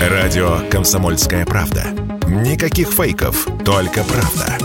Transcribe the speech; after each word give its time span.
Радио 0.00 0.60
«Комсомольская 0.70 1.44
правда». 1.44 1.84
Никаких 2.26 2.88
фейков, 2.88 3.46
только 3.66 4.02
правда. 4.02 4.56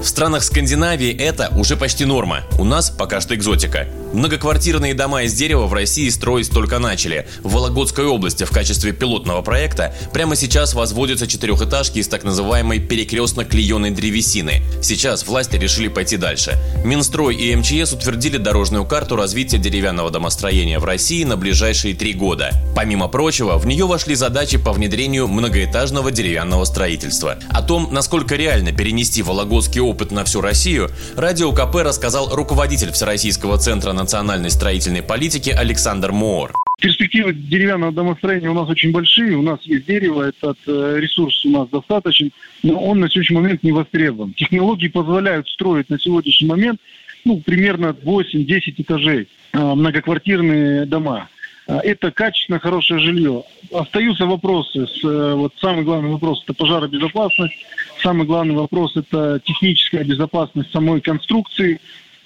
В 0.00 0.04
странах 0.04 0.44
Скандинавии 0.44 1.12
это 1.12 1.48
уже 1.56 1.76
почти 1.76 2.04
норма. 2.04 2.42
У 2.56 2.64
нас 2.64 2.88
пока 2.88 3.20
что 3.20 3.34
экзотика. 3.34 3.88
Многоквартирные 4.14 4.94
дома 4.94 5.24
из 5.24 5.34
дерева 5.34 5.66
в 5.66 5.72
России 5.72 6.08
строить 6.08 6.48
только 6.48 6.78
начали. 6.78 7.26
В 7.42 7.54
Вологодской 7.54 8.06
области 8.06 8.44
в 8.44 8.50
качестве 8.50 8.92
пилотного 8.92 9.42
проекта 9.42 9.92
прямо 10.12 10.36
сейчас 10.36 10.74
возводятся 10.74 11.26
четырехэтажки 11.26 11.98
из 11.98 12.06
так 12.06 12.22
называемой 12.22 12.78
перекрестно-клееной 12.78 13.90
древесины. 13.90 14.62
Сейчас 14.80 15.26
власти 15.26 15.56
решили 15.56 15.88
пойти 15.88 16.16
дальше. 16.16 16.56
Минстрой 16.84 17.34
и 17.34 17.56
МЧС 17.56 17.92
утвердили 17.92 18.36
дорожную 18.36 18.84
карту 18.84 19.16
развития 19.16 19.58
деревянного 19.58 20.12
домостроения 20.12 20.78
в 20.78 20.84
России 20.84 21.24
на 21.24 21.36
ближайшие 21.36 21.92
три 21.94 22.12
года. 22.12 22.52
Помимо 22.76 23.08
прочего, 23.08 23.58
в 23.58 23.66
нее 23.66 23.84
вошли 23.84 24.14
задачи 24.14 24.58
по 24.58 24.72
внедрению 24.72 25.26
многоэтажного 25.26 26.12
деревянного 26.12 26.64
строительства. 26.66 27.36
О 27.50 27.62
том, 27.62 27.88
насколько 27.90 28.36
реально 28.36 28.70
перенести 28.70 29.22
вологодский 29.22 29.80
опыт 29.80 30.12
на 30.12 30.24
всю 30.24 30.40
Россию, 30.40 30.88
Радио 31.16 31.50
КП 31.50 31.76
рассказал 31.76 32.32
руководитель 32.32 32.92
Всероссийского 32.92 33.58
центра 33.58 33.92
национальной 34.04 34.50
строительной 34.50 35.02
политики 35.02 35.48
Александр 35.48 36.12
Моор. 36.12 36.52
Перспективы 36.78 37.32
деревянного 37.32 37.90
домостроения 37.90 38.50
у 38.50 38.54
нас 38.54 38.68
очень 38.68 38.92
большие. 38.92 39.34
У 39.36 39.42
нас 39.42 39.60
есть 39.62 39.86
дерево, 39.86 40.22
этот 40.28 40.58
э, 40.66 40.96
ресурс 40.98 41.44
у 41.46 41.50
нас 41.50 41.68
достаточен, 41.70 42.30
но 42.62 42.78
он 42.78 43.00
на 43.00 43.08
сегодняшний 43.08 43.36
момент 43.36 43.62
не 43.62 43.72
востребован. 43.72 44.34
Технологии 44.34 44.88
позволяют 44.88 45.48
строить 45.48 45.88
на 45.88 45.98
сегодняшний 45.98 46.46
момент 46.46 46.80
ну, 47.24 47.40
примерно 47.40 47.96
8-10 48.04 48.74
этажей 48.76 49.28
э, 49.54 49.58
многоквартирные 49.58 50.84
дома. 50.84 51.28
Э, 51.66 51.78
это 51.78 52.10
качественно 52.10 52.58
хорошее 52.58 53.00
жилье. 53.00 53.44
Остаются 53.72 54.26
вопросы. 54.26 54.86
С, 54.86 55.02
вот 55.02 55.54
самый 55.62 55.84
главный 55.84 56.10
вопрос– 56.10 56.42
это 56.44 56.52
пожаробезопасность. 56.52 57.56
Самый 58.02 58.26
главный 58.26 58.54
вопрос– 58.54 58.94
это 58.96 59.40
техническая 59.42 60.04
безопасность 60.04 60.70
самой 60.72 61.00
конструкции 61.00 61.80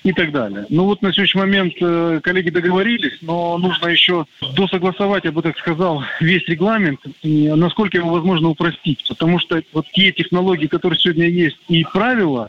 и 0.05 0.13
так 0.13 0.33
далее. 0.33 0.67
Ну 0.69 0.85
вот 0.85 1.03
на 1.03 1.13
сегодняшний 1.13 1.41
момент 1.41 1.75
э, 1.81 2.21
коллеги 2.23 2.51
договорились, 2.51 3.19
но 3.21 3.59
нужно 3.59 3.89
еще 3.89 4.27
досогласовать, 4.57 5.25
я 5.25 5.33
бы 5.33 5.43
так 5.43 5.59
сказал, 5.59 6.05
весь 6.21 6.47
регламент, 6.49 7.01
и 7.23 7.49
насколько 7.49 7.97
его 7.97 8.11
возможно 8.11 8.49
упростить. 8.49 9.05
Потому 9.09 9.39
что 9.39 9.61
вот 9.73 9.87
те 9.93 10.13
технологии, 10.13 10.67
которые 10.67 10.99
сегодня 10.99 11.27
есть, 11.27 11.59
и 11.69 11.85
правила, 11.85 12.49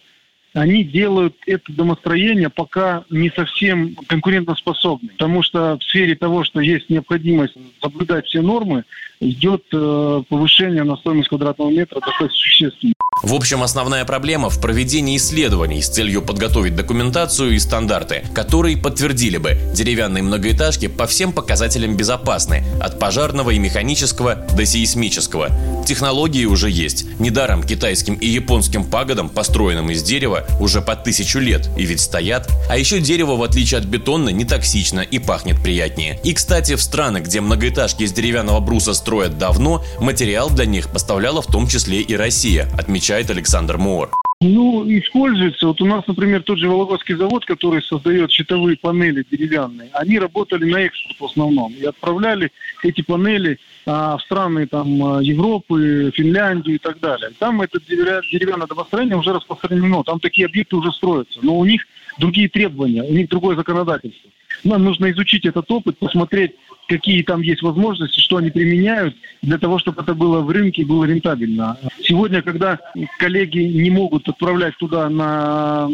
они 0.53 0.83
делают 0.83 1.35
это 1.45 1.71
домостроение 1.71 2.49
пока 2.49 3.03
не 3.09 3.29
совсем 3.29 3.95
конкурентоспособным. 4.07 5.09
Потому 5.09 5.43
что 5.43 5.77
в 5.77 5.83
сфере 5.83 6.15
того, 6.15 6.43
что 6.43 6.59
есть 6.59 6.89
необходимость 6.89 7.55
соблюдать 7.81 8.25
все 8.25 8.41
нормы, 8.41 8.83
идет 9.19 9.63
э, 9.71 10.23
повышение 10.27 10.83
на 10.83 10.95
стоимость 10.95 11.29
квадратного 11.29 11.69
метра 11.69 11.99
достаточно 11.99 12.29
существенно. 12.29 12.93
В 13.21 13.33
общем, 13.33 13.63
основная 13.63 14.05
проблема 14.05 14.49
в 14.49 14.61
проведении 14.61 15.17
исследований 15.17 15.81
с 15.81 15.89
целью 15.89 16.21
подготовить 16.21 16.75
документацию 16.75 17.53
и 17.53 17.59
стандарты, 17.59 18.23
которые 18.33 18.77
подтвердили 18.77 19.35
бы, 19.35 19.57
деревянные 19.73 20.23
многоэтажки 20.23 20.87
по 20.87 21.05
всем 21.05 21.33
показателям 21.33 21.97
безопасны, 21.97 22.63
от 22.79 22.97
пожарного 22.97 23.49
и 23.49 23.59
механического 23.59 24.35
до 24.35 24.65
сейсмического. 24.65 25.49
Технологии 25.85 26.45
уже 26.45 26.69
есть. 26.69 27.05
Недаром 27.19 27.61
китайским 27.63 28.13
и 28.15 28.25
японским 28.25 28.85
пагодам, 28.85 29.27
построенным 29.27 29.91
из 29.91 30.01
дерева, 30.01 30.45
уже 30.61 30.81
по 30.81 30.95
тысячу 30.95 31.39
лет, 31.39 31.69
и 31.77 31.85
ведь 31.85 31.99
стоят. 31.99 32.49
А 32.69 32.77
еще 32.77 33.01
дерево, 33.01 33.35
в 33.35 33.43
отличие 33.43 33.79
от 33.79 33.85
бетона, 33.85 34.29
не 34.29 34.45
токсично 34.45 35.01
и 35.01 35.19
пахнет 35.19 35.61
приятнее. 35.61 36.19
И, 36.23 36.33
кстати, 36.33 36.75
в 36.75 36.81
странах, 36.81 37.23
где 37.23 37.41
многоэтажки 37.41 38.03
из 38.03 38.13
деревянного 38.13 38.61
бруса 38.61 38.93
строят 38.93 39.37
давно, 39.37 39.83
материал 39.99 40.49
для 40.49 40.65
них 40.65 40.87
поставляла 40.87 41.41
в 41.41 41.47
том 41.47 41.67
числе 41.67 41.99
и 41.99 42.15
Россия, 42.15 42.69
отмечает 42.77 43.08
отвечает 43.09 43.29
Александр 43.31 43.77
Моор. 43.77 44.11
Ну, 44.41 44.85
используется. 44.87 45.67
Вот 45.67 45.81
у 45.81 45.85
нас, 45.85 46.05
например, 46.07 46.43
тот 46.43 46.59
же 46.59 46.69
Вологодский 46.69 47.15
завод, 47.15 47.43
который 47.43 47.81
создает 47.81 48.31
щитовые 48.31 48.77
панели 48.77 49.25
деревянные, 49.29 49.89
они 49.93 50.19
работали 50.19 50.63
на 50.71 50.77
экспорт 50.77 51.19
в 51.19 51.25
основном 51.25 51.73
и 51.73 51.83
отправляли 51.83 52.51
эти 52.83 53.01
панели 53.01 53.57
а, 53.85 54.17
в 54.17 54.21
страны 54.21 54.67
там 54.67 55.03
а, 55.03 55.23
Европы, 55.23 56.11
Финляндию 56.15 56.75
и 56.75 56.77
так 56.77 56.99
далее. 56.99 57.31
Там 57.39 57.61
это 57.61 57.79
деревянное 57.81 58.67
домостроение 58.67 59.17
уже 59.17 59.33
распространено, 59.33 60.03
там 60.03 60.19
такие 60.19 60.45
объекты 60.45 60.75
уже 60.75 60.91
строятся, 60.91 61.39
но 61.41 61.57
у 61.57 61.65
них 61.65 61.81
другие 62.19 62.47
требования, 62.47 63.03
у 63.03 63.11
них 63.11 63.27
другое 63.27 63.55
законодательство. 63.55 64.29
Нам 64.63 64.83
нужно 64.83 65.11
изучить 65.11 65.45
этот 65.45 65.69
опыт, 65.71 65.97
посмотреть, 65.97 66.53
какие 66.87 67.21
там 67.23 67.41
есть 67.41 67.61
возможности, 67.61 68.19
что 68.19 68.37
они 68.37 68.49
применяют 68.49 69.15
для 69.41 69.57
того, 69.57 69.79
чтобы 69.79 70.01
это 70.01 70.13
было 70.13 70.41
в 70.41 70.49
рынке 70.49 70.85
было 70.85 71.05
рентабельно. 71.05 71.77
Сегодня, 72.01 72.41
когда 72.41 72.79
коллеги 73.19 73.59
не 73.59 73.89
могут 73.89 74.27
отправлять 74.27 74.75
туда 74.77 75.09
на, 75.09 75.87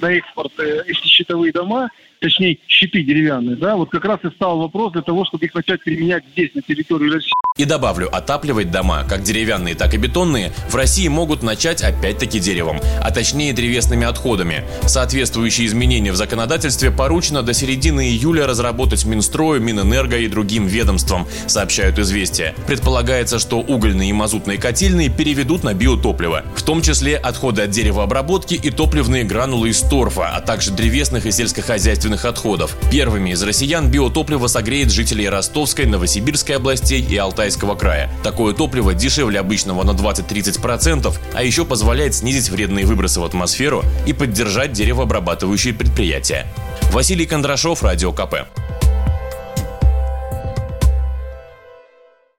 на 0.00 0.10
экспорт 0.10 0.52
э, 0.58 0.82
эти 0.86 1.06
щитовые 1.06 1.52
дома, 1.52 1.90
точнее 2.18 2.58
щиты 2.66 3.02
деревянные, 3.02 3.56
да, 3.56 3.76
вот 3.76 3.90
как 3.90 4.04
раз 4.04 4.20
и 4.24 4.30
стал 4.30 4.58
вопрос 4.58 4.92
для 4.92 5.02
того, 5.02 5.24
чтобы 5.24 5.46
их 5.46 5.54
начать 5.54 5.82
применять 5.82 6.24
здесь, 6.32 6.54
на 6.54 6.62
территории 6.62 7.10
России. 7.10 7.43
И 7.56 7.66
добавлю, 7.66 8.08
отапливать 8.12 8.72
дома, 8.72 9.04
как 9.08 9.22
деревянные, 9.22 9.76
так 9.76 9.94
и 9.94 9.96
бетонные, 9.96 10.52
в 10.68 10.74
России 10.74 11.06
могут 11.06 11.44
начать 11.44 11.82
опять-таки 11.82 12.40
деревом, 12.40 12.80
а 13.00 13.12
точнее 13.12 13.52
древесными 13.52 14.04
отходами. 14.04 14.64
Соответствующие 14.86 15.68
изменения 15.68 16.10
в 16.10 16.16
законодательстве 16.16 16.90
поручено 16.90 17.44
до 17.44 17.54
середины 17.54 18.08
июля 18.08 18.48
разработать 18.48 19.04
Минстрою, 19.04 19.60
Минэнерго 19.60 20.16
и 20.16 20.26
другим 20.26 20.66
ведомствам, 20.66 21.28
сообщают 21.46 21.96
«Известия». 22.00 22.56
Предполагается, 22.66 23.38
что 23.38 23.60
угольные 23.60 24.10
и 24.10 24.12
мазутные 24.12 24.58
котельные 24.58 25.08
переведут 25.08 25.62
на 25.62 25.74
биотопливо, 25.74 26.42
в 26.56 26.62
том 26.64 26.82
числе 26.82 27.16
отходы 27.16 27.62
от 27.62 27.70
деревообработки 27.70 28.54
и 28.54 28.70
топливные 28.72 29.22
гранулы 29.22 29.68
из 29.68 29.80
торфа, 29.80 30.30
а 30.30 30.40
также 30.40 30.72
древесных 30.72 31.24
и 31.24 31.30
сельскохозяйственных 31.30 32.24
отходов. 32.24 32.76
Первыми 32.90 33.30
из 33.30 33.40
россиян 33.44 33.88
биотопливо 33.92 34.48
согреет 34.48 34.90
жителей 34.90 35.28
Ростовской, 35.28 35.86
Новосибирской 35.86 36.56
областей 36.56 37.00
и 37.00 37.16
Алтайской 37.16 37.43
Алтайского 37.44 37.74
края. 37.74 38.08
Такое 38.22 38.54
топливо 38.54 38.94
дешевле 38.94 39.38
обычного 39.38 39.82
на 39.82 39.90
20-30%, 39.90 41.14
а 41.34 41.42
еще 41.42 41.66
позволяет 41.66 42.14
снизить 42.14 42.48
вредные 42.48 42.86
выбросы 42.86 43.20
в 43.20 43.24
атмосферу 43.24 43.84
и 44.06 44.14
поддержать 44.14 44.72
деревообрабатывающие 44.72 45.74
предприятия. 45.74 46.46
Василий 46.90 47.26
Кондрашов, 47.26 47.82
Радио 47.82 48.12
КП. 48.12 48.46